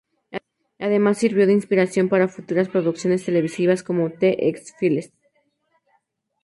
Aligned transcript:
Además 0.79 1.19
sirvió 1.19 1.45
de 1.45 1.53
inspiración 1.53 2.09
para 2.09 2.27
futuras 2.27 2.69
producciones 2.69 3.23
televisivas 3.23 3.83
como 3.83 4.09
"The 4.09 4.49
X-Files". 4.49 5.13